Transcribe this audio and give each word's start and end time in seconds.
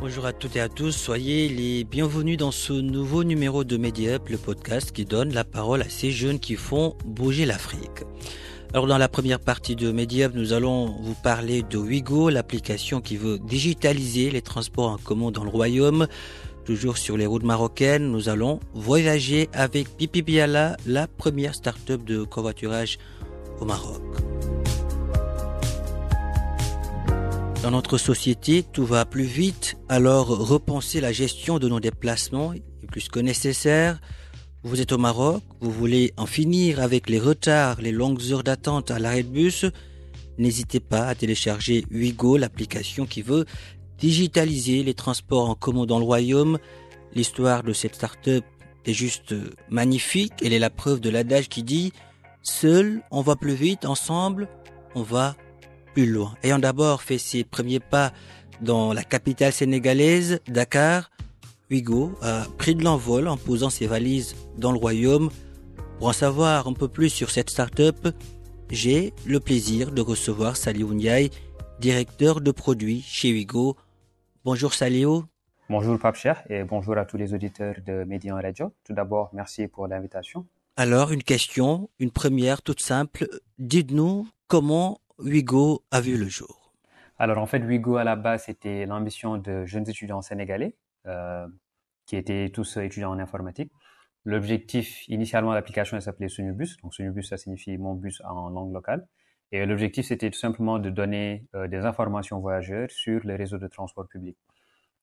Bonjour 0.00 0.24
à 0.24 0.32
toutes 0.32 0.56
et 0.56 0.60
à 0.60 0.70
tous, 0.70 0.92
soyez 0.92 1.50
les 1.50 1.84
bienvenus 1.84 2.38
dans 2.38 2.52
ce 2.52 2.72
nouveau 2.72 3.22
numéro 3.22 3.64
de 3.64 3.76
Mediap, 3.76 4.30
le 4.30 4.38
podcast 4.38 4.92
qui 4.92 5.04
donne 5.04 5.34
la 5.34 5.44
parole 5.44 5.82
à 5.82 5.90
ces 5.90 6.10
jeunes 6.10 6.40
qui 6.40 6.56
font 6.56 6.96
bouger 7.04 7.44
l'Afrique. 7.44 8.04
Alors 8.72 8.86
dans 8.86 8.96
la 8.96 9.10
première 9.10 9.40
partie 9.40 9.76
de 9.76 9.92
Mediap, 9.92 10.32
nous 10.34 10.54
allons 10.54 10.86
vous 11.02 11.14
parler 11.22 11.62
de 11.62 11.76
Wigo, 11.76 12.30
l'application 12.30 13.02
qui 13.02 13.18
veut 13.18 13.38
digitaliser 13.38 14.30
les 14.30 14.40
transports 14.40 14.88
en 14.88 14.96
commun 14.96 15.32
dans 15.32 15.44
le 15.44 15.50
royaume. 15.50 16.06
Toujours 16.64 16.96
sur 16.96 17.18
les 17.18 17.26
routes 17.26 17.44
marocaines, 17.44 18.10
nous 18.10 18.30
allons 18.30 18.58
voyager 18.72 19.50
avec 19.52 19.98
Pipi 19.98 20.22
Biala, 20.22 20.78
la 20.86 21.08
première 21.08 21.54
start-up 21.54 22.02
de 22.04 22.24
covoiturage 22.24 22.98
au 23.60 23.66
Maroc. 23.66 24.00
Dans 27.62 27.70
notre 27.70 27.98
société, 27.98 28.62
tout 28.62 28.86
va 28.86 29.04
plus 29.04 29.24
vite, 29.24 29.76
alors 29.90 30.28
repenser 30.28 31.02
la 31.02 31.12
gestion 31.12 31.58
de 31.58 31.68
nos 31.68 31.78
déplacements 31.78 32.54
est 32.54 32.62
plus 32.90 33.10
que 33.10 33.20
nécessaire. 33.20 34.00
Vous 34.62 34.80
êtes 34.80 34.92
au 34.92 34.98
Maroc, 34.98 35.42
vous 35.60 35.70
voulez 35.70 36.14
en 36.16 36.24
finir 36.24 36.80
avec 36.80 37.10
les 37.10 37.18
retards, 37.18 37.82
les 37.82 37.92
longues 37.92 38.22
heures 38.32 38.44
d'attente 38.44 38.90
à 38.90 38.98
l'arrêt 38.98 39.24
de 39.24 39.28
bus, 39.28 39.66
n'hésitez 40.38 40.80
pas 40.80 41.06
à 41.06 41.14
télécharger 41.14 41.84
Wigo, 41.90 42.38
l'application 42.38 43.04
qui 43.04 43.20
veut 43.20 43.44
digitaliser 43.98 44.82
les 44.82 44.94
transports 44.94 45.50
en 45.50 45.54
commun 45.54 45.84
dans 45.84 45.98
le 45.98 46.04
royaume. 46.06 46.58
L'histoire 47.14 47.62
de 47.62 47.74
cette 47.74 47.96
start-up 47.96 48.44
est 48.86 48.94
juste 48.94 49.34
magnifique. 49.68 50.32
Elle 50.42 50.54
est 50.54 50.58
la 50.58 50.70
preuve 50.70 51.00
de 51.00 51.10
l'adage 51.10 51.50
qui 51.50 51.62
dit 51.62 51.92
Seul, 52.42 53.02
on 53.10 53.20
va 53.20 53.36
plus 53.36 53.54
vite, 53.54 53.84
ensemble, 53.84 54.48
on 54.94 55.02
va 55.02 55.36
plus 56.00 56.10
loin. 56.10 56.34
Ayant 56.42 56.58
d'abord 56.58 57.02
fait 57.02 57.18
ses 57.18 57.44
premiers 57.44 57.78
pas 57.78 58.12
dans 58.62 58.94
la 58.94 59.02
capitale 59.02 59.52
sénégalaise, 59.52 60.40
Dakar, 60.48 61.10
Hugo 61.68 62.12
a 62.22 62.46
pris 62.56 62.74
de 62.74 62.82
l'envol 62.82 63.28
en 63.28 63.36
posant 63.36 63.68
ses 63.68 63.86
valises 63.86 64.34
dans 64.56 64.72
le 64.72 64.78
royaume. 64.78 65.28
Pour 65.98 66.08
en 66.08 66.14
savoir 66.14 66.66
un 66.66 66.72
peu 66.72 66.88
plus 66.88 67.10
sur 67.10 67.30
cette 67.30 67.50
start-up, 67.50 68.08
j'ai 68.70 69.12
le 69.26 69.40
plaisir 69.40 69.92
de 69.92 70.00
recevoir 70.00 70.56
Saliou 70.56 70.94
Ndiaye, 70.94 71.30
directeur 71.80 72.40
de 72.40 72.50
produits 72.50 73.02
chez 73.02 73.28
Hugo. 73.28 73.76
Bonjour 74.42 74.72
Saliou. 74.72 75.24
Bonjour 75.68 75.98
Pape 75.98 76.16
Cher 76.16 76.42
et 76.48 76.64
bonjour 76.64 76.96
à 76.96 77.04
tous 77.04 77.18
les 77.18 77.34
auditeurs 77.34 77.74
de 77.86 78.04
Média 78.04 78.34
Radio. 78.34 78.72
Tout 78.84 78.94
d'abord, 78.94 79.28
merci 79.34 79.68
pour 79.68 79.86
l'invitation. 79.86 80.46
Alors, 80.78 81.12
une 81.12 81.22
question, 81.22 81.90
une 81.98 82.10
première 82.10 82.62
toute 82.62 82.80
simple. 82.80 83.28
Dites-nous 83.58 84.26
comment 84.48 84.98
Wigo 85.22 85.84
a 85.90 86.00
vu 86.00 86.16
le 86.16 86.28
jour 86.28 86.72
Alors 87.18 87.38
en 87.38 87.46
fait, 87.46 87.62
Wigo 87.62 87.96
à 87.96 88.04
la 88.04 88.16
base, 88.16 88.44
c'était 88.44 88.86
l'ambition 88.86 89.36
de 89.36 89.66
jeunes 89.66 89.88
étudiants 89.88 90.22
sénégalais 90.22 90.76
euh, 91.06 91.46
qui 92.06 92.16
étaient 92.16 92.50
tous 92.50 92.78
étudiants 92.78 93.10
en 93.10 93.18
informatique. 93.18 93.70
L'objectif, 94.24 95.06
initialement, 95.08 95.52
l'application 95.52 96.00
s'appelait 96.00 96.28
Sunubus. 96.28 96.76
Donc 96.82 96.94
Sunubus, 96.94 97.24
ça 97.24 97.36
signifie 97.36 97.76
mon 97.76 97.94
bus 97.94 98.22
en 98.24 98.48
langue 98.50 98.72
locale. 98.72 99.06
Et 99.52 99.66
l'objectif, 99.66 100.06
c'était 100.06 100.30
tout 100.30 100.38
simplement 100.38 100.78
de 100.78 100.90
donner 100.90 101.46
euh, 101.54 101.68
des 101.68 101.78
informations 101.78 102.38
aux 102.38 102.40
voyageurs 102.40 102.90
sur 102.90 103.20
les 103.26 103.36
réseaux 103.36 103.58
de 103.58 103.66
transport 103.66 104.06
public. 104.08 104.36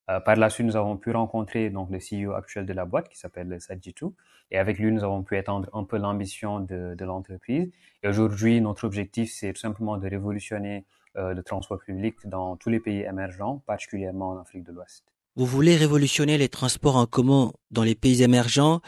Euh, 0.09 0.19
par 0.21 0.35
la 0.37 0.49
suite, 0.49 0.65
nous 0.65 0.75
avons 0.77 0.95
pu 0.95 1.11
rencontrer 1.11 1.69
donc 1.69 1.89
le 1.91 1.99
CEO 1.99 2.33
actuel 2.33 2.65
de 2.65 2.73
la 2.73 2.85
boîte 2.85 3.09
qui 3.09 3.17
s'appelle 3.17 3.59
Sajitu. 3.59 4.05
Et 4.51 4.57
avec 4.57 4.79
lui, 4.79 4.91
nous 4.91 5.03
avons 5.03 5.23
pu 5.23 5.37
étendre 5.37 5.69
un 5.73 5.83
peu 5.83 5.97
l'ambition 5.97 6.61
de, 6.61 6.95
l'entreprise. 7.01 7.69
Et 8.03 8.07
aujourd'hui, 8.07 8.61
notre 8.61 8.85
objectif, 8.85 9.31
c'est 9.33 9.51
tout 9.51 9.59
simplement 9.59 9.97
de 9.97 10.07
révolutionner 10.07 10.85
euh, 11.17 11.33
le 11.33 11.43
transport 11.43 11.79
public 11.79 12.15
dans 12.25 12.55
tous 12.55 12.69
les 12.69 12.79
pays 12.79 13.01
émergents, 13.01 13.61
particulièrement 13.65 14.29
en 14.29 14.37
Afrique 14.37 14.63
de 14.63 14.71
l'Ouest. 14.71 15.03
Vous 15.35 15.45
voulez 15.45 15.75
révolutionner 15.75 16.37
les 16.37 16.49
transports 16.49 16.95
en 16.95 17.05
commun 17.05 17.51
dans 17.69 17.83
les 17.83 17.95
pays 17.95 18.23
émergents. 18.23 18.81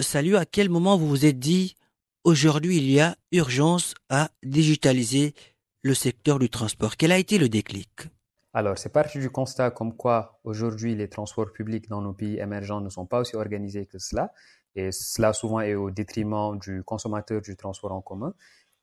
Salut, 0.00 0.36
à 0.36 0.46
quel 0.46 0.70
moment 0.70 0.96
vous 0.96 1.06
vous 1.06 1.26
êtes 1.26 1.38
dit, 1.38 1.76
aujourd'hui, 2.24 2.78
il 2.78 2.90
y 2.90 2.98
a 2.98 3.14
urgence 3.30 3.94
à 4.08 4.30
digitaliser 4.42 5.34
le 5.82 5.94
secteur 5.94 6.38
du 6.38 6.48
transport? 6.48 6.96
Quel 6.96 7.12
a 7.12 7.18
été 7.18 7.36
le 7.36 7.48
déclic? 7.48 7.88
Alors, 8.54 8.76
c'est 8.76 8.90
parti 8.90 9.18
du 9.18 9.30
constat 9.30 9.70
comme 9.70 9.96
quoi 9.96 10.38
aujourd'hui 10.44 10.94
les 10.94 11.08
transports 11.08 11.52
publics 11.52 11.88
dans 11.88 12.02
nos 12.02 12.12
pays 12.12 12.38
émergents 12.38 12.82
ne 12.82 12.90
sont 12.90 13.06
pas 13.06 13.20
aussi 13.20 13.34
organisés 13.34 13.86
que 13.86 13.98
cela, 13.98 14.32
et 14.74 14.92
cela 14.92 15.32
souvent 15.32 15.60
est 15.60 15.74
au 15.74 15.90
détriment 15.90 16.58
du 16.58 16.82
consommateur 16.82 17.40
du 17.40 17.56
transport 17.56 17.92
en 17.92 18.02
commun. 18.02 18.34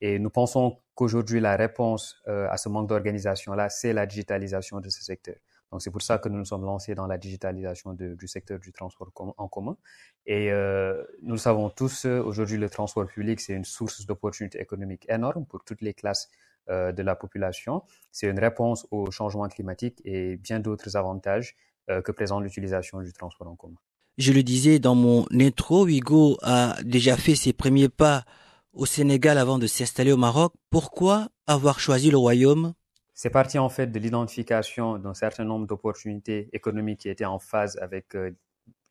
Et 0.02 0.18
nous 0.18 0.30
pensons 0.32 0.80
qu'aujourd'hui 0.96 1.40
la 1.40 1.56
réponse 1.56 2.22
euh, 2.28 2.48
à 2.50 2.58
ce 2.58 2.70
manque 2.70 2.88
d'organisation-là, 2.90 3.70
c'est 3.70 3.94
la 3.94 4.06
digitalisation 4.08 4.80
de 4.80 4.90
ce 4.90 5.04
secteur. 5.04 5.36
Donc 5.72 5.84
c'est 5.84 5.92
pour 5.92 6.02
ça 6.02 6.18
que 6.18 6.30
nous 6.30 6.38
nous 6.40 6.46
sommes 6.46 6.66
lancés 6.66 6.96
dans 6.96 7.06
la 7.06 7.20
digitalisation 7.20 7.94
du 7.94 8.28
secteur 8.28 8.58
du 8.58 8.72
transport 8.72 9.12
en 9.16 9.48
commun. 9.48 9.78
Et 10.26 10.52
euh, 10.52 11.04
nous 11.22 11.34
le 11.34 11.38
savons 11.38 11.70
tous, 11.70 12.06
aujourd'hui 12.06 12.58
le 12.58 12.70
transport 12.70 13.06
public, 13.06 13.40
c'est 13.40 13.54
une 13.54 13.66
source 13.66 14.04
d'opportunités 14.08 14.60
économiques 14.60 15.06
énorme 15.10 15.46
pour 15.46 15.64
toutes 15.64 15.82
les 15.82 15.94
classes 15.94 16.28
euh, 16.28 16.40
de 16.70 17.02
la 17.02 17.16
population. 17.16 17.84
C'est 18.12 18.28
une 18.28 18.40
réponse 18.40 18.88
au 18.92 19.10
changement 19.12 19.48
climatique 19.48 20.02
et 20.06 20.38
bien 20.38 20.60
d'autres 20.60 20.96
avantages 20.96 21.56
euh, 21.90 22.04
que 22.04 22.12
présente 22.12 22.44
l'utilisation 22.44 23.02
du 23.02 23.12
transport 23.14 23.48
en 23.48 23.56
commun. 23.56 23.78
Je 24.20 24.32
le 24.32 24.44
disais 24.44 24.78
dans 24.78 24.94
mon 24.94 25.26
intro, 25.32 25.88
Hugo 25.88 26.38
a 26.44 26.76
déjà 26.84 27.18
fait 27.18 27.34
ses 27.34 27.52
premiers 27.52 27.90
pas 27.90 28.26
au 28.74 28.86
Sénégal 28.86 29.40
avant 29.40 29.58
de 29.58 29.66
s'installer 29.66 30.12
au 30.12 30.18
Maroc. 30.18 30.54
Pourquoi 30.70 31.30
avoir 31.48 31.80
choisi 31.80 32.12
le 32.12 32.18
royaume? 32.18 32.74
C'est 33.16 33.32
parti 33.32 33.58
en 33.58 33.70
fait 33.70 33.88
de 33.88 33.98
l'identification 33.98 35.00
d'un 35.00 35.16
certain 35.16 35.46
nombre 35.46 35.66
d'opportunités 35.66 36.50
économiques 36.54 37.00
qui 37.00 37.10
étaient 37.10 37.26
en 37.26 37.40
phase 37.40 37.76
avec 37.82 38.14
euh, 38.16 38.38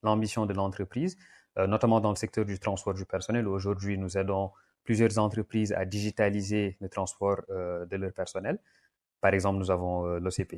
l'ambition 0.02 0.44
de 0.46 0.54
l'entreprise, 0.54 1.16
notamment 1.56 1.98
dans 2.00 2.10
le 2.10 2.16
secteur 2.16 2.44
du 2.44 2.58
transport 2.60 2.94
du 2.94 3.04
personnel. 3.04 3.48
Aujourd'hui, 3.48 3.98
nous 3.98 4.16
aidons 4.16 4.52
plusieurs 4.88 5.18
entreprises 5.18 5.74
à 5.74 5.84
digitaliser 5.84 6.78
le 6.80 6.88
transport 6.88 7.40
euh, 7.50 7.84
de 7.84 7.96
leur 7.96 8.10
personnel. 8.14 8.58
Par 9.20 9.34
exemple, 9.34 9.58
nous 9.58 9.70
avons 9.70 9.96
euh, 10.06 10.18
l'OCP. 10.18 10.52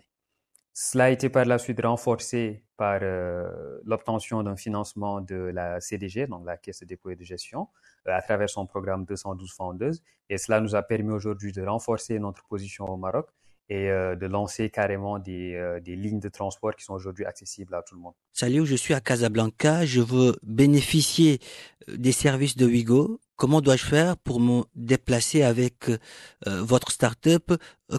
Cela 0.73 1.05
a 1.07 1.11
été 1.11 1.29
par 1.29 1.47
la 1.47 1.59
suite 1.59 1.81
renforcé 1.83 2.63
par 2.77 3.01
euh, 3.03 3.81
l'obtention 3.85 4.45
d'un 4.45 4.55
financement 4.55 5.21
de 5.21 5.41
la 5.59 5.81
CDG, 5.81 6.29
donc 6.29 6.47
la 6.47 6.57
Caisse 6.57 6.79
de 6.83 6.87
dépôt 6.87 7.11
et 7.11 7.17
de 7.17 7.25
gestion, 7.25 7.67
à 8.07 8.23
travers 8.23 8.49
son 8.49 8.67
programme 8.67 9.05
212 9.05 9.53
Fondeuse. 9.53 10.01
Et 10.29 10.39
cela 10.39 10.61
nous 10.61 10.77
a 10.77 10.83
permis 10.85 11.11
aujourd'hui 11.11 11.51
de 11.51 11.63
renforcer 11.63 12.21
notre 12.21 12.45
position 12.45 12.85
au 12.85 12.97
Maroc 12.97 13.27
et 13.69 13.87
de 14.23 14.27
lancer 14.27 14.69
carrément 14.69 15.21
des, 15.21 15.79
des, 15.85 15.95
lignes 15.95 16.19
de 16.19 16.29
transport 16.29 16.75
qui 16.75 16.85
sont 16.85 16.95
aujourd'hui 16.95 17.25
accessibles 17.25 17.73
à 17.75 17.83
tout 17.83 17.95
le 17.95 18.01
monde. 18.01 18.15
Salut, 18.33 18.67
je 18.67 18.75
suis 18.75 18.95
à 18.95 19.01
Casablanca, 19.01 19.85
je 19.85 20.01
veux 20.01 20.33
bénéficier 20.43 21.39
des 21.87 22.11
services 22.11 22.57
de 22.57 22.67
Wigo. 22.67 23.21
Comment 23.41 23.63
dois-je 23.63 23.87
faire 23.87 24.19
pour 24.19 24.39
me 24.39 24.65
déplacer 24.75 25.43
avec 25.43 25.89
euh, 25.89 25.97
votre 26.63 26.91
startup? 26.91 27.55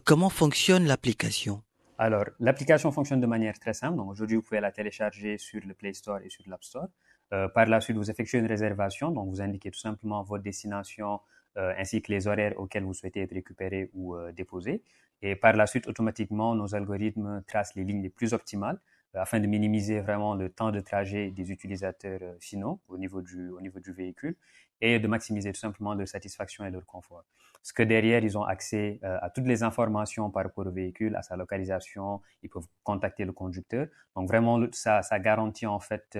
Comment 0.06 0.30
fonctionne 0.30 0.86
l'application? 0.86 1.64
Alors, 1.98 2.26
l'application 2.40 2.92
fonctionne 2.92 3.22
de 3.22 3.26
manière 3.26 3.58
très 3.58 3.74
simple. 3.74 4.00
Aujourd'hui, 4.02 4.36
vous 4.36 4.44
pouvez 4.44 4.62
la 4.62 4.72
télécharger 4.72 5.40
sur 5.40 5.60
le 5.66 5.74
Play 5.74 5.94
Store 5.94 6.20
et 6.24 6.30
sur 6.30 6.44
l'App 6.46 6.64
Store. 6.64 6.90
Euh, 7.34 7.48
par 7.48 7.66
la 7.66 7.82
suite, 7.82 7.98
vous 7.98 8.12
effectuez 8.12 8.38
une 8.38 8.46
réservation. 8.46 9.10
Donc, 9.10 9.32
vous 9.32 9.42
indiquez 9.42 9.72
tout 9.72 9.80
simplement 9.80 10.22
votre 10.22 10.44
destination 10.44 11.22
euh, 11.58 11.74
ainsi 11.76 12.04
que 12.04 12.12
les 12.12 12.28
horaires 12.28 12.54
auxquels 12.60 12.84
vous 12.84 12.94
souhaitez 12.94 13.22
être 13.22 13.34
récupéré 13.34 13.90
ou 13.96 14.16
déposé. 14.38 14.84
Et 15.24 15.36
par 15.36 15.54
la 15.54 15.66
suite, 15.66 15.88
automatiquement, 15.88 16.54
nos 16.54 16.76
algorithmes 16.76 17.42
tracent 17.48 17.74
les 17.74 17.84
lignes 17.84 18.04
les 18.04 18.10
plus 18.10 18.36
optimales 18.36 18.80
afin 19.14 19.40
de 19.40 19.48
minimiser 19.48 20.00
vraiment 20.00 20.36
le 20.36 20.50
temps 20.50 20.72
de 20.72 20.80
trajet 20.80 21.32
des 21.32 21.52
utilisateurs 21.52 22.22
finaux 22.40 22.80
au 22.88 22.98
niveau 22.98 23.22
du, 23.22 23.50
au 23.50 23.62
niveau 23.62 23.80
du 23.80 23.92
véhicule 23.92 24.36
et 24.80 25.00
de 25.00 25.08
maximiser 25.08 25.52
tout 25.52 25.60
simplement 25.60 25.94
leur 25.94 26.08
satisfaction 26.08 26.66
et 26.66 26.72
leur 26.72 26.86
confort. 26.86 27.24
Parce 27.62 27.74
que 27.74 27.84
derrière, 27.84 28.24
ils 28.24 28.36
ont 28.40 28.44
accès 28.44 29.00
à 29.04 29.30
toutes 29.30 29.46
les 29.46 29.62
informations 29.62 30.32
par 30.32 30.46
rapport 30.46 30.66
au 30.66 30.72
véhicule, 30.72 31.16
à 31.16 31.22
sa 31.22 31.36
localisation, 31.36 32.22
ils 32.42 32.50
peuvent 32.50 32.66
contacter 32.84 33.24
le 33.24 33.34
conducteur. 33.34 33.86
Donc 34.16 34.28
vraiment, 34.28 34.60
ça, 34.72 35.04
ça 35.04 35.20
garantit 35.20 35.68
en 35.68 35.80
fait 35.80 36.18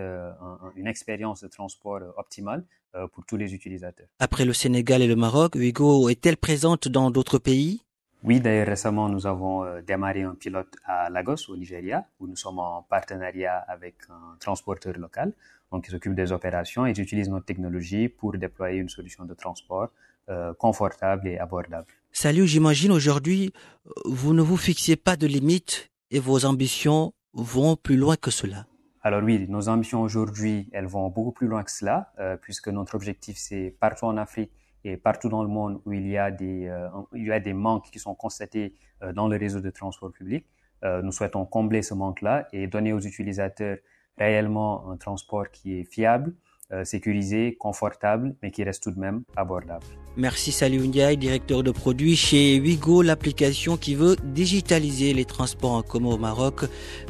une 0.76 0.86
expérience 0.86 1.42
de 1.42 1.48
transport 1.48 2.02
optimale 2.18 2.64
pour 3.14 3.26
tous 3.26 3.38
les 3.38 3.56
utilisateurs. 3.56 4.08
Après 4.20 4.46
le 4.46 4.54
Sénégal 4.54 5.02
et 5.02 5.08
le 5.08 5.16
Maroc, 5.16 5.56
Hugo 5.56 6.10
est-elle 6.10 6.38
présente 6.38 6.88
dans 6.88 7.10
d'autres 7.10 7.40
pays? 7.40 7.82
Oui, 8.24 8.40
d'ailleurs, 8.40 8.68
récemment, 8.68 9.10
nous 9.10 9.26
avons 9.28 9.82
démarré 9.82 10.24
un 10.24 10.36
pilote 10.36 10.76
à 10.86 11.10
Lagos, 11.10 11.50
au 11.50 11.56
Nigeria, 11.58 12.06
où 12.20 12.28
nous 12.28 12.36
sommes 12.36 12.60
en 12.60 12.84
partenariat 12.84 13.58
avec 13.68 13.96
un 14.10 14.38
transporteur 14.40 14.94
local, 14.98 15.34
donc 15.72 15.86
qui 15.86 15.92
s'occupe 15.92 16.16
des 16.16 16.32
opérations 16.32 16.86
et 16.86 16.94
j'utilise 16.94 17.30
notre 17.30 17.46
technologie 17.46 18.10
pour 18.10 18.38
déployer 18.38 18.80
une 18.80 18.90
solution 18.90 19.26
de 19.26 19.34
transport 19.34 19.90
euh, 20.30 20.54
confortable 20.54 21.28
et 21.28 21.40
abordable. 21.40 21.88
Salut, 22.12 22.46
j'imagine 22.46 22.92
aujourd'hui, 22.92 23.54
vous 24.06 24.34
ne 24.34 24.42
vous 24.42 24.58
fixiez 24.58 24.96
pas 24.96 25.16
de 25.16 25.26
limites 25.26 25.90
et 26.12 26.20
vos 26.20 26.46
ambitions 26.46 27.14
vont 27.34 27.76
plus 27.76 27.98
loin 27.98 28.18
que 28.18 28.30
cela. 28.30 28.66
Alors 29.02 29.24
oui, 29.24 29.48
nos 29.50 29.68
ambitions 29.68 30.02
aujourd'hui, 30.02 30.70
elles 30.74 30.86
vont 30.86 31.10
beaucoup 31.10 31.32
plus 31.32 31.48
loin 31.48 31.64
que 31.64 31.72
cela, 31.72 32.14
euh, 32.20 32.38
puisque 32.38 32.68
notre 32.68 32.94
objectif, 32.96 33.38
c'est 33.38 33.76
partout 33.80 34.06
en 34.06 34.18
Afrique 34.18 34.52
et 34.84 34.98
partout 34.98 35.30
dans 35.30 35.44
le 35.44 35.50
monde 35.50 35.82
où 35.86 35.94
il 35.94 36.08
y 36.08 36.18
a 36.18 36.32
des, 36.32 36.68
euh, 36.68 36.88
il 37.14 37.28
y 37.28 37.32
a 37.32 37.40
des 37.40 37.54
manques 37.54 37.90
qui 37.92 38.00
sont 38.00 38.16
constatés 38.16 38.74
euh, 39.04 39.14
dans 39.14 39.28
le 39.28 39.38
réseau 39.38 39.60
de 39.62 39.70
transport 39.70 40.12
public. 40.12 40.46
Euh, 40.84 41.02
nous 41.02 41.12
souhaitons 41.12 41.46
combler 41.46 41.82
ce 41.82 41.94
manque-là 41.94 42.48
et 42.54 42.68
donner 42.68 42.94
aux 42.94 43.00
utilisateurs 43.00 43.78
réellement 44.18 44.90
un 44.92 44.98
transport 44.98 45.50
qui 45.52 45.80
est 45.80 45.84
fiable, 45.84 46.34
euh, 46.72 46.84
sécurisé, 46.84 47.56
confortable, 47.60 48.36
mais 48.42 48.52
qui 48.52 48.64
reste 48.64 48.84
tout 48.84 48.92
de 48.92 49.00
même 49.00 49.24
abordable. 49.36 49.86
Merci 50.18 50.52
Salih 50.52 50.80
Ndiaye, 50.80 51.18
directeur 51.18 51.64
de 51.64 51.72
produit 51.72 52.16
chez 52.16 52.60
Wigo, 52.60 53.02
l'application 53.02 53.78
qui 53.78 53.96
veut 53.96 54.16
digitaliser 54.24 55.14
les 55.14 55.26
transports 55.26 55.74
en 55.74 55.84
commun 55.84 56.10
au 56.12 56.18
Maroc, 56.18 56.62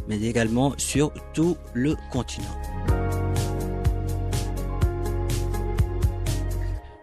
mais 0.07 0.21
également 0.21 0.73
sur 0.77 1.13
tout 1.33 1.57
le 1.73 1.95
continent. 2.11 3.00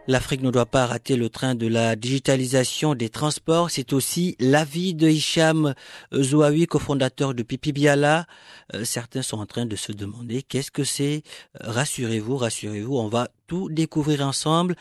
L'Afrique 0.09 0.41
ne 0.41 0.51
doit 0.51 0.65
pas 0.65 0.87
rater 0.87 1.17
le 1.17 1.29
train 1.29 1.55
de 1.55 1.67
la 1.67 1.95
digitalisation 1.95 2.95
des 2.95 3.11
transports. 3.11 3.71
C'est 3.71 3.93
aussi 3.93 4.37
l'avis 4.41 4.95
de 4.95 5.07
Hicham 5.07 5.75
Zouaoui, 6.15 6.67
cofondateur 6.67 7.35
de 7.35 7.43
Pipi 7.43 7.73
Biala. 7.73 8.27
Euh, 8.75 8.87
certains 8.87 9.21
sont 9.21 9.37
en 9.37 9.45
train 9.45 9.67
de 9.67 9.77
se 9.77 9.93
demander 9.93 10.43
qu'est-ce 10.43 10.71
que 10.71 10.83
c'est. 10.83 11.25
Rassurez-vous, 11.61 12.39
rassurez-vous, 12.39 12.97
on 12.97 13.09
va 13.09 13.29
tout 13.47 13.69
découvrir 13.69 14.23
ensemble. 14.23 14.77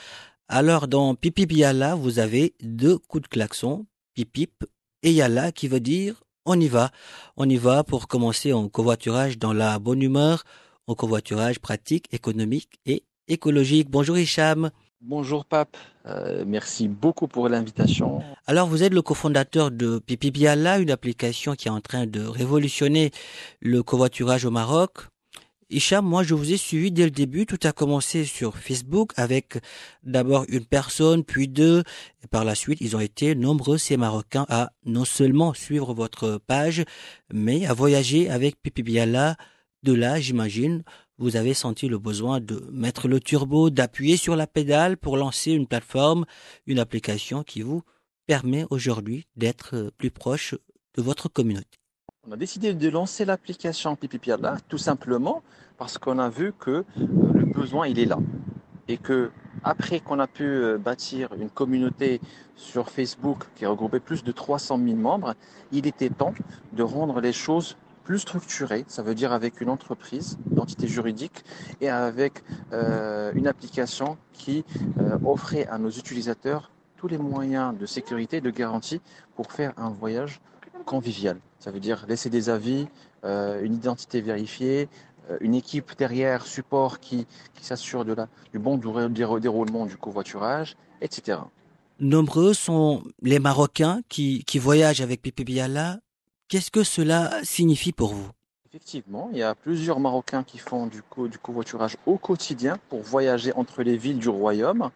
Alors 0.48 0.88
dans 0.88 1.14
Pipi 1.14 1.46
Biala, 1.46 1.96
vous 1.96 2.20
avez 2.20 2.54
deux 2.64 2.98
coups 2.98 3.24
de 3.24 3.28
klaxon, 3.28 3.86
pipip 4.14 4.64
et 5.04 5.12
yala, 5.12 5.52
qui 5.52 5.68
veut 5.68 5.82
dire 5.82 6.24
on 6.46 6.58
y 6.58 6.70
va. 6.70 6.92
On 7.36 7.50
y 7.50 7.58
va 7.58 7.84
pour 7.84 8.08
commencer 8.08 8.54
en 8.54 8.70
covoiturage 8.70 9.38
dans 9.38 9.52
la 9.52 9.78
bonne 9.78 10.02
humeur, 10.02 10.46
en 10.88 10.96
covoiturage 10.96 11.60
pratique, 11.60 12.06
économique 12.14 12.80
et 12.86 13.04
écologique. 13.28 13.90
Bonjour 13.90 14.18
Hicham. 14.18 14.72
Bonjour 15.02 15.46
Pape, 15.46 15.78
euh, 16.08 16.44
merci 16.48 16.88
beaucoup 16.88 17.28
pour 17.28 17.50
l'invitation. 17.50 18.24
Alors 18.48 18.68
vous 18.68 18.82
êtes 18.82 18.94
le 18.94 19.04
cofondateur 19.04 19.70
de 19.70 20.00
Pipi 20.00 20.32
Biala, 20.32 20.80
une 20.80 20.90
application 20.90 21.54
qui 21.54 21.68
est 21.68 21.72
en 21.72 21.82
train 21.82 22.08
de 22.08 22.22
révolutionner 22.22 23.12
le 23.62 23.84
covoiturage 23.84 24.44
au 24.46 24.50
Maroc. 24.50 25.08
Hicham, 25.70 26.04
moi 26.04 26.24
je 26.24 26.34
vous 26.34 26.52
ai 26.52 26.58
suivi 26.58 26.92
dès 26.92 27.04
le 27.04 27.12
début, 27.12 27.46
tout 27.46 27.60
a 27.64 27.74
commencé 27.74 28.26
sur 28.26 28.58
Facebook 28.58 29.12
avec 29.18 29.60
d'abord 30.02 30.46
une 30.48 30.66
personne, 30.66 31.24
puis 31.24 31.48
deux, 31.48 31.84
par 32.32 32.44
la 32.44 32.56
suite 32.56 32.82
ils 32.82 32.96
ont 32.96 33.00
été 33.00 33.36
nombreux 33.36 33.78
ces 33.78 33.98
Marocains 33.98 34.48
à 34.50 34.72
non 34.84 35.06
seulement 35.06 35.54
suivre 35.54 35.94
votre 35.94 36.40
page, 36.48 36.84
mais 37.32 37.68
à 37.68 37.74
voyager 37.74 38.32
avec 38.32 38.60
Pipi 38.64 38.82
Biala. 38.82 39.36
De 39.84 39.94
là, 39.94 40.20
j'imagine, 40.20 40.84
vous 41.18 41.36
avez 41.36 41.54
senti 41.54 41.88
le 41.88 41.98
besoin 41.98 42.40
de 42.40 42.64
mettre 42.72 43.08
le 43.08 43.19
turbo, 43.19 43.69
d'appuyer 43.69 44.18
sur 44.18 44.36
la 44.36 44.48
pédale 44.48 44.98
pour 44.98 45.18
lancer 45.18 45.52
une 45.52 45.68
plateforme, 45.68 46.25
une 46.66 46.80
application 46.80 47.44
qui 47.44 47.62
vous 47.62 47.81
permet 48.28 48.66
aujourd'hui 48.69 49.28
d'être 49.36 49.92
plus 49.98 50.12
proche 50.12 50.56
de 50.96 51.02
votre 51.02 51.30
communauté. 51.30 51.80
On 52.28 52.31
a 52.34 52.38
décidé 52.38 52.74
de 52.74 52.90
lancer 52.90 53.25
l'application 53.25 53.96
Pipipiala 53.96 54.58
tout 54.68 54.78
simplement 54.78 55.44
parce 55.78 55.98
qu'on 55.98 56.19
a 56.19 56.30
vu 56.30 56.54
que 56.60 56.84
le 56.98 57.46
besoin 57.46 57.88
il 57.88 58.00
est 58.00 58.06
là 58.06 58.19
et 58.88 58.98
que 58.98 59.31
après 59.64 60.00
qu'on 60.02 60.19
a 60.19 60.28
pu 60.28 60.78
bâtir 60.78 61.30
une 61.40 61.50
communauté 61.50 62.22
sur 62.56 62.90
Facebook 62.90 63.46
qui 63.56 63.66
regroupait 63.66 64.00
plus 64.00 64.24
de 64.24 64.31
300 64.31 64.80
000 64.84 64.98
membres, 64.98 65.36
il 65.72 65.88
était 65.88 66.10
temps 66.10 66.34
de 66.74 66.84
rendre 66.84 67.22
les 67.22 67.34
choses 67.34 67.78
plus 68.07 68.19
structuré, 68.19 68.86
ça 68.88 69.04
veut 69.04 69.15
dire 69.15 69.33
avec 69.33 69.59
une 69.59 69.68
entreprise 69.68 70.38
d'entité 70.50 70.88
juridique 70.88 71.44
et 71.81 71.89
avec 71.89 72.42
euh, 72.71 73.33
une 73.36 73.48
application 73.48 74.18
qui 74.31 74.63
euh, 75.01 75.18
offrait 75.25 75.68
à 75.68 75.77
nos 75.77 75.89
utilisateurs 75.89 76.71
tous 76.95 77.09
les 77.09 77.18
moyens 77.18 77.77
de 77.77 77.86
sécurité 77.86 78.38
et 78.38 78.42
de 78.42 78.50
garantie 78.50 79.01
pour 79.36 79.51
faire 79.51 79.74
un 79.75 79.89
voyage 79.89 80.39
convivial. 80.86 81.38
Ça 81.59 81.69
veut 81.69 81.81
dire 81.81 82.06
laisser 82.07 82.30
des 82.30 82.50
avis, 82.50 82.88
euh, 83.25 83.62
une 83.62 83.74
identité 83.74 84.21
vérifiée, 84.21 84.88
une 85.42 85.54
équipe 85.54 85.92
derrière, 85.98 86.45
support 86.45 87.01
qui, 87.01 87.27
qui 87.56 87.65
s'assure 87.65 88.06
de 88.06 88.13
la, 88.13 88.30
du 88.54 88.59
bon 88.59 88.77
déroulement 88.77 89.86
du 89.86 89.98
covoiturage, 89.98 90.77
etc. 91.01 91.39
Nombreux 92.00 92.54
sont 92.54 93.04
les 93.21 93.39
Marocains 93.39 94.00
qui, 94.07 94.45
qui 94.45 94.59
voyagent 94.59 95.01
avec 95.01 95.21
Pipi 95.21 95.44
Biala 95.44 96.00
Qu'est-ce 96.50 96.72
que 96.72 96.86
cela 96.86 97.32
signifie 97.44 97.92
pour 97.92 98.14
vous? 98.14 98.30
Effectivement, 98.70 99.30
il 99.34 99.40
y 99.40 99.44
a 99.44 99.54
plusieurs 99.54 100.00
Marocains 100.00 100.44
qui 100.44 100.60
font 100.60 100.88
du, 100.88 101.02
co 101.02 101.28
du 101.28 101.38
covoiturage 101.38 101.98
au 102.06 102.18
quotidien 102.18 102.78
pour 102.88 103.02
voyager 103.02 103.52
entre 103.54 103.84
les 103.84 103.98
villes 103.98 104.20
du 104.20 104.30
royaume. 104.30 104.90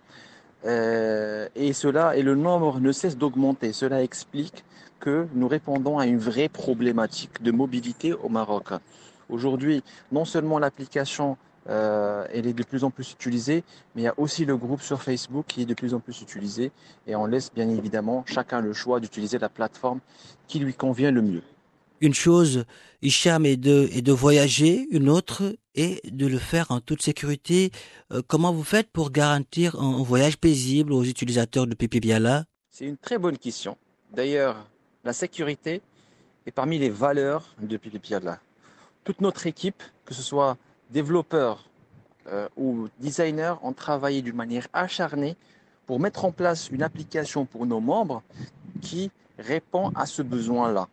Euh, 0.64 1.50
et 1.56 1.74
cela 1.74 2.16
et 2.16 2.22
le 2.22 2.36
nombre 2.36 2.80
ne 2.80 2.94
cesse 2.94 3.18
d'augmenter. 3.18 3.74
Cela 3.74 4.02
explique 4.02 4.64
que 5.02 5.28
nous 5.34 5.50
répondons 5.50 6.00
à 6.00 6.06
une 6.06 6.20
vraie 6.20 6.48
problématique 6.48 7.44
de 7.44 7.52
mobilité 7.52 8.14
au 8.14 8.30
Maroc. 8.30 8.70
Aujourd'hui, 9.28 9.84
non 10.14 10.24
seulement 10.24 10.58
l'application 10.58 11.38
euh, 11.70 12.26
elle 12.34 12.48
est 12.48 12.54
de 12.54 12.64
plus 12.64 12.84
en 12.84 12.90
plus 12.90 13.12
utilisée, 13.12 13.64
mais 13.94 14.02
il 14.02 14.06
y 14.06 14.08
a 14.08 14.14
aussi 14.18 14.46
le 14.46 14.58
groupe 14.58 14.82
sur 14.82 15.02
Facebook 15.02 15.46
qui 15.48 15.62
est 15.62 15.66
de 15.66 15.74
plus 15.74 15.94
en 15.94 16.00
plus 16.00 16.22
utilisé 16.22 16.72
et 17.06 17.16
on 17.16 17.26
laisse 17.26 17.54
bien 17.54 17.70
évidemment 17.70 18.24
chacun 18.26 18.62
le 18.62 18.74
choix 18.74 19.00
d'utiliser 19.00 19.38
la 19.38 19.50
plateforme 19.50 20.00
qui 20.48 20.60
lui 20.60 20.74
convient 20.74 21.12
le 21.12 21.22
mieux. 21.22 21.44
Une 22.02 22.16
chose, 22.16 22.66
Hicham, 23.04 23.46
est 23.46 23.58
de, 23.58 24.12
voyager, 24.12 24.88
une 24.90 25.08
autre 25.08 25.56
est 25.76 26.04
de 26.12 26.26
le 26.26 26.40
faire 26.40 26.72
en 26.72 26.80
toute 26.80 27.04
sécurité. 27.04 27.72
Euh, 28.12 28.24
comment 28.28 28.52
vous 28.52 28.64
faites 28.64 28.90
pour 28.90 29.12
garantir 29.12 29.80
un, 29.80 30.02
voyage 30.02 30.38
paisible 30.38 30.94
aux 30.94 31.04
utilisateurs 31.04 31.68
de 31.68 31.76
Pipi 31.76 32.00
Biala 32.00 32.46
C'est 32.72 32.86
une 32.86 32.98
très 32.98 33.20
bonne 33.20 33.38
question. 33.38 33.78
D'ailleurs, 34.12 34.68
la 35.04 35.14
sécurité 35.14 35.84
est 36.48 36.52
parmi 36.52 36.80
les 36.80 36.90
valeurs 36.90 37.56
de 37.62 37.78
Pipi. 37.78 38.02
Toute 39.04 39.22
notre 39.22 39.46
équipe, 39.46 39.84
que 40.04 40.16
ce 40.16 40.24
soit 40.24 40.58
développeurs 40.90 41.70
euh, 42.32 42.50
ou 42.58 42.88
designers 43.00 43.54
ont 43.62 43.74
travaillé 43.74 44.24
d'une 44.24 44.36
manière 44.36 44.68
acharnée 44.74 45.36
pour 45.86 46.00
mettre 46.00 46.26
en 46.26 46.32
place 46.32 46.70
une 46.72 46.82
application 46.82 47.46
pour 47.46 47.68
nos 47.68 47.80
membres 47.80 48.24
qui 48.82 49.12
répond 49.38 49.92
à 49.94 50.08
ce 50.08 50.24
besoin-là 50.24 50.88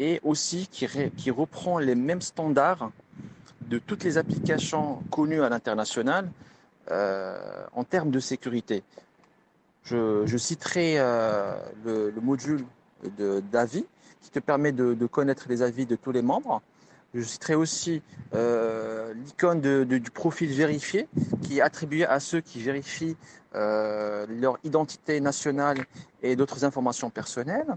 et 0.00 0.18
aussi 0.24 0.66
qui, 0.66 1.30
reprend 1.30 1.78
les 1.78 1.94
mêmes 1.94 2.22
standards 2.22 2.90
de 3.68 3.78
toutes 3.78 4.02
les 4.02 4.16
applications 4.16 5.02
connues 5.10 5.42
à 5.42 5.50
l'international 5.50 6.32
euh, 6.90 7.38
en 7.74 7.84
termes 7.84 8.10
de 8.10 8.18
sécurité. 8.18 8.82
Je, 9.84 10.36
citerai 10.38 10.94
euh, 10.98 11.54
le, 11.84 12.10
le, 12.10 12.20
module 12.20 12.64
d'avis 13.52 13.84
qui 14.22 14.30
te 14.30 14.38
permet 14.38 14.72
de, 14.72 15.06
connaître 15.06 15.46
les 15.48 15.62
avis 15.62 15.84
de 15.86 15.96
tous 15.96 16.12
les 16.12 16.22
membres 16.22 16.62
je 17.12 17.22
citerai 17.22 17.56
aussi 17.56 18.02
euh, 18.34 19.12
l'icône 19.14 19.60
du 19.60 20.10
profil 20.12 20.50
vérifié 20.50 21.08
qui 21.42 21.58
est 21.58 21.60
attribué 21.60 22.04
à 22.04 22.20
ceux 22.20 22.40
qui 22.40 22.62
vérifient 22.62 23.16
leur 23.52 24.58
identité 24.62 25.20
nationale 25.20 25.78
et 26.22 26.36
d'autres 26.36 26.64
informations 26.64 27.10
personnelles 27.10 27.76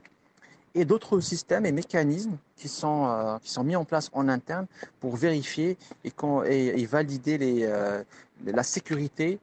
et 0.76 0.86
d'autres 0.86 1.20
systèmes 1.20 1.66
et 1.66 1.72
mécanismes 1.72 2.38
qui 2.56 2.68
sont, 2.68 3.08
euh, 3.08 3.38
qui 3.40 3.52
sont 3.52 3.64
mis 3.64 3.76
en 3.76 3.86
place 3.86 4.10
en 4.14 4.28
interne 4.28 4.68
pour 5.00 5.16
vérifier 5.16 5.78
et, 6.04 6.12
et, 6.50 6.82
et 6.82 6.86
valider 6.86 7.38
les, 7.38 7.64
euh, 7.64 8.04
la 8.46 8.64
sécurité 8.64 9.40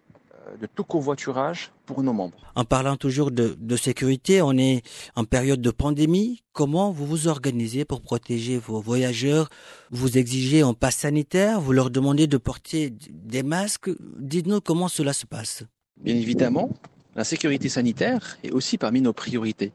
de 0.60 0.66
tout 0.66 0.84
covoiturage 0.84 1.70
pour 1.86 2.02
nos 2.02 2.12
membres. 2.12 2.36
En 2.54 2.64
parlant 2.64 2.96
toujours 2.96 3.30
de, 3.30 3.56
de, 3.58 3.76
sécurité, 3.76 4.42
on 4.42 4.56
est 4.56 4.82
en 5.14 5.24
période 5.24 5.60
de 5.60 5.70
pandémie. 5.70 6.42
Comment 6.52 6.90
vous 6.90 7.06
vous 7.06 7.28
organisez 7.28 7.84
pour 7.84 8.00
protéger 8.00 8.58
vos 8.58 8.80
voyageurs? 8.80 9.48
Vous 9.90 10.18
exigez 10.18 10.62
un 10.62 10.74
pass 10.74 10.96
sanitaire? 10.96 11.60
Vous 11.60 11.72
leur 11.72 11.90
demandez 11.90 12.26
de 12.26 12.36
porter 12.36 12.90
des 12.90 13.42
masques? 13.42 13.90
Dites-nous 14.18 14.60
comment 14.60 14.88
cela 14.88 15.12
se 15.12 15.26
passe. 15.26 15.64
Bien 16.02 16.16
évidemment, 16.16 16.70
la 17.14 17.24
sécurité 17.24 17.68
sanitaire 17.68 18.38
est 18.42 18.50
aussi 18.50 18.78
parmi 18.78 19.00
nos 19.00 19.12
priorités. 19.12 19.72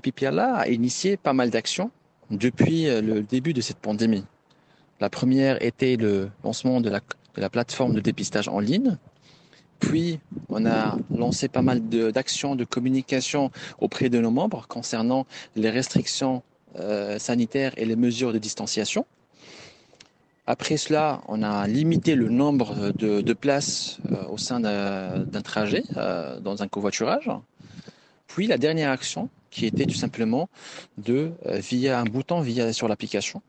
Pipi 0.00 0.12
Piala 0.12 0.56
a 0.56 0.68
initié 0.68 1.16
pas 1.16 1.32
mal 1.32 1.48
d'actions 1.48 1.90
depuis 2.30 2.86
euh, 2.86 3.00
le 3.00 3.22
début 3.22 3.54
de 3.54 3.62
cette 3.62 3.78
pandémie. 3.78 4.24
La 5.00 5.08
première 5.08 5.62
était 5.62 5.96
le 5.96 6.28
lancement 6.44 6.82
de 6.82 6.90
la, 6.90 7.00
plateforme 7.48 7.94
de 7.94 8.00
dépistage 8.00 8.46
en 8.48 8.60
ligne. 8.60 8.98
Puis, 9.80 10.20
on 10.50 10.66
a 10.66 10.98
lancé 11.14 11.48
pas 11.48 11.62
mal 11.62 11.80
d'actions 11.88 12.56
de, 12.56 12.64
communication 12.64 13.50
auprès 13.78 14.10
de 14.10 14.18
nos 14.18 14.30
membres 14.30 14.66
concernant 14.68 15.26
les 15.54 15.70
restrictions 15.70 16.42
euh, 16.78 17.18
sanitaires 17.18 17.72
et 17.78 17.86
les 17.86 17.96
mesures 17.96 18.34
de 18.34 18.38
distanciation. 18.38 19.06
Après 20.46 20.76
cela, 20.76 21.22
on 21.26 21.42
a 21.42 21.66
limité 21.66 22.14
le 22.14 22.28
nombre 22.28 22.92
de, 22.92 23.32
places 23.32 23.98
euh, 24.12 24.26
au 24.28 24.36
sein 24.36 24.60
d'un 24.60 25.42
trajet 25.42 25.84
dans 26.42 26.62
un 26.62 26.68
covoiturage. 26.68 27.30
Puis 28.26 28.46
la 28.46 28.58
dernière 28.58 28.90
action, 28.90 29.30
qui 29.56 29.64
était 29.64 29.86
tout 29.86 29.94
simplement 29.94 30.50
de, 30.98 31.32
euh, 31.46 31.60
via 31.60 31.98
un 31.98 32.04
bouton 32.04 32.40
via 32.42 32.74
sur 32.74 32.88
l'application, 32.88 33.40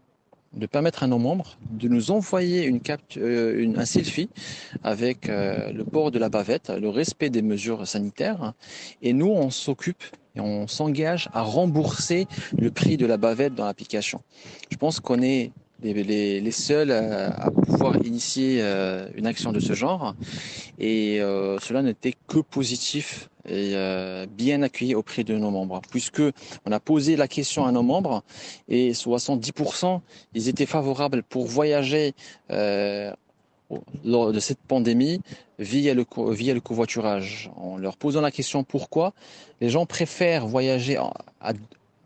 de 0.54 0.66
permettre 0.66 1.04
à 1.04 1.08
nos 1.08 1.18
membres 1.18 1.58
de 1.70 1.90
nous 1.90 2.12
envoyer 2.12 2.64
une 2.64 2.80
euh, 3.18 3.74
un 3.76 3.84
selfie 3.84 4.30
avec 4.84 5.28
euh, 5.28 5.74
le 5.74 5.84
port 5.84 6.10
de 6.10 6.18
la 6.18 6.30
bavette, 6.30 6.70
le 6.70 6.88
respect 6.88 7.30
des 7.30 7.42
mesures 7.42 7.86
sanitaires, 7.86 8.54
et 9.02 9.12
nous 9.12 9.28
on 9.28 9.50
s'occupe 9.50 10.02
et 10.38 10.40
on 10.40 10.68
s'engage 10.68 11.28
à 11.34 11.42
rembourser 11.42 12.26
le 12.58 12.72
prix 12.72 12.96
de 12.96 13.06
la 13.06 13.18
bavette 13.18 13.54
dans 13.54 13.66
l'application. 13.66 14.22
Je 14.72 14.78
pense 14.78 15.02
qu'on 15.02 15.22
est 15.22 15.52
les, 15.84 16.52
seuls 16.52 16.92
à, 16.92 17.52
pouvoir 17.52 17.98
initier 18.06 18.62
une 19.16 19.28
action 19.28 19.52
de 19.52 19.60
ce 19.60 19.74
genre. 19.74 20.16
Et 20.80 21.20
cela 21.60 21.82
n'était 21.82 22.14
que 22.28 22.40
positif 22.40 23.30
et 23.48 23.72
euh, 23.76 24.26
bien 24.30 24.62
accueilli 24.62 24.96
auprès 24.96 25.24
de 25.24 25.36
nos 25.36 25.52
membres, 25.52 25.82
puisque 25.90 26.22
on 26.66 26.72
a 26.72 26.80
posé 26.80 27.16
la 27.16 27.28
question 27.28 27.66
à 27.66 27.72
nos 27.72 27.84
membres 27.84 28.24
et 28.68 28.92
70% 28.92 30.02
ils 30.34 30.50
étaient 30.50 30.66
favorables 30.66 31.24
pour 31.24 31.46
voyager 31.46 32.14
euh, 32.52 33.12
lors 34.06 34.32
de 34.32 34.40
cette 34.40 34.60
pandémie 34.60 35.22
via 35.60 35.94
le, 35.94 36.06
via 36.32 36.54
le 36.54 36.62
covoiturage. 36.62 37.50
En 37.56 37.78
leur 37.78 37.98
posant 37.98 38.22
la 38.22 38.32
question 38.32 38.64
pourquoi, 38.64 39.14
les 39.62 39.70
gens 39.70 39.86
préfèrent 39.86 40.48
voyager 40.48 40.98
à, 40.98 41.54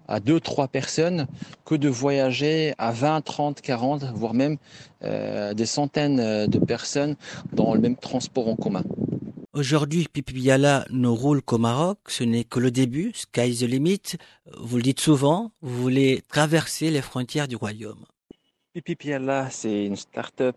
à 0.07 0.19
deux, 0.19 0.39
trois 0.39 0.67
personnes 0.67 1.27
que 1.65 1.75
de 1.75 1.87
voyager 1.87 2.73
à 2.77 2.91
20, 2.91 3.21
30, 3.21 3.61
40, 3.61 4.03
voire 4.13 4.33
même 4.33 4.57
euh, 5.03 5.53
des 5.53 5.65
centaines 5.65 6.47
de 6.47 6.59
personnes 6.59 7.15
dans 7.53 7.73
le 7.73 7.79
même 7.79 7.95
transport 7.95 8.47
en 8.47 8.55
commun. 8.55 8.83
Aujourd'hui, 9.53 10.07
Pipiala 10.07 10.85
ne 10.91 11.09
roule 11.09 11.41
qu'au 11.41 11.57
Maroc. 11.57 11.99
Ce 12.07 12.23
n'est 12.23 12.45
que 12.45 12.61
le 12.61 12.71
début. 12.71 13.11
Sky 13.13 13.53
the 13.53 13.63
limit. 13.63 14.01
Vous 14.57 14.77
le 14.77 14.81
dites 14.81 15.01
souvent. 15.01 15.51
Vous 15.61 15.81
voulez 15.81 16.23
traverser 16.29 16.89
les 16.89 17.01
frontières 17.01 17.49
du 17.49 17.57
royaume. 17.57 18.05
Pipiala, 18.85 19.49
c'est 19.49 19.85
une 19.85 19.97
start-up 19.97 20.55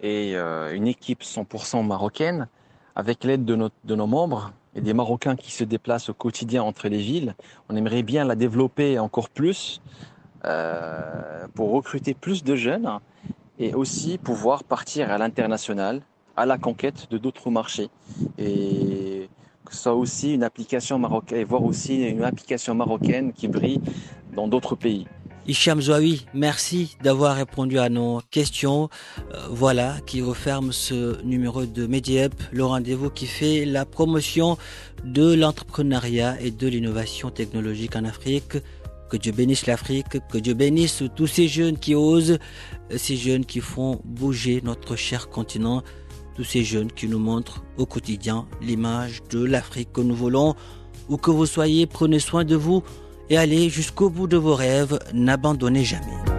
et 0.00 0.36
euh, 0.36 0.72
une 0.72 0.86
équipe 0.86 1.22
100% 1.22 1.84
marocaine 1.84 2.46
avec 2.94 3.24
l'aide 3.24 3.44
de, 3.44 3.68
de 3.82 3.94
nos 3.96 4.06
membres 4.06 4.52
et 4.76 4.80
des 4.80 4.94
Marocains 4.94 5.34
qui 5.34 5.50
se 5.50 5.64
déplacent 5.64 6.10
au 6.10 6.14
quotidien 6.14 6.62
entre 6.62 6.86
les 6.88 6.98
villes. 6.98 7.34
On 7.68 7.74
aimerait 7.74 8.04
bien 8.04 8.24
la 8.24 8.36
développer 8.36 9.00
encore 9.00 9.28
plus 9.28 9.80
euh, 10.44 11.48
pour 11.54 11.72
recruter 11.72 12.14
plus 12.14 12.44
de 12.44 12.54
jeunes 12.54 13.00
et 13.58 13.74
aussi 13.74 14.18
pouvoir 14.18 14.62
partir 14.62 15.10
à 15.10 15.18
l'international 15.18 16.02
à 16.36 16.46
la 16.46 16.58
conquête 16.58 17.08
de 17.10 17.18
d'autres 17.18 17.50
marchés 17.50 17.88
et 18.38 19.28
que 19.64 19.74
ce 19.74 19.82
soit 19.82 19.94
aussi 19.94 20.34
une 20.34 20.44
application 20.44 20.98
marocaine 20.98 21.38
et 21.38 21.44
voir 21.44 21.64
aussi 21.64 22.02
une 22.02 22.22
application 22.22 22.74
marocaine 22.74 23.32
qui 23.32 23.48
brille 23.48 23.80
dans 24.34 24.48
d'autres 24.48 24.76
pays. 24.76 25.06
Hicham 25.48 25.80
Zouaoui, 25.80 26.26
merci 26.34 26.96
d'avoir 27.04 27.36
répondu 27.36 27.78
à 27.78 27.88
nos 27.88 28.20
questions. 28.32 28.88
Euh, 29.32 29.46
voilà 29.48 29.96
qui 30.04 30.20
referme 30.20 30.72
ce 30.72 31.22
numéro 31.22 31.66
de 31.66 31.86
Mediep, 31.86 32.34
le 32.50 32.64
rendez-vous 32.64 33.10
qui 33.10 33.26
fait 33.26 33.64
la 33.64 33.84
promotion 33.84 34.58
de 35.04 35.34
l'entrepreneuriat 35.34 36.40
et 36.40 36.50
de 36.50 36.66
l'innovation 36.66 37.30
technologique 37.30 37.94
en 37.94 38.04
Afrique. 38.04 38.58
Que 39.08 39.16
Dieu 39.16 39.30
bénisse 39.30 39.66
l'Afrique, 39.66 40.18
que 40.28 40.38
Dieu 40.38 40.54
bénisse 40.54 41.04
tous 41.14 41.28
ces 41.28 41.46
jeunes 41.46 41.78
qui 41.78 41.94
osent, 41.94 42.38
ces 42.96 43.16
jeunes 43.16 43.44
qui 43.44 43.60
font 43.60 44.00
bouger 44.04 44.60
notre 44.64 44.96
cher 44.96 45.28
continent, 45.28 45.84
tous 46.36 46.44
ces 46.44 46.62
jeunes 46.62 46.92
qui 46.92 47.08
nous 47.08 47.18
montrent 47.18 47.64
au 47.78 47.86
quotidien 47.86 48.46
l'image 48.60 49.22
de 49.30 49.42
l'Afrique 49.42 49.92
que 49.92 50.02
nous 50.02 50.14
voulons. 50.14 50.54
Où 51.08 51.16
que 51.16 51.30
vous 51.30 51.46
soyez, 51.46 51.86
prenez 51.86 52.18
soin 52.18 52.44
de 52.44 52.56
vous 52.56 52.82
et 53.30 53.38
allez 53.38 53.70
jusqu'au 53.70 54.10
bout 54.10 54.26
de 54.26 54.36
vos 54.36 54.54
rêves, 54.54 54.98
n'abandonnez 55.14 55.84
jamais. 55.84 56.35